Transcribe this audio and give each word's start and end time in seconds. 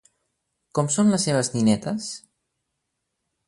Com 0.79 0.89
són 0.95 1.13
les 1.15 1.27
seves 1.29 1.51
ninetes? 1.57 2.11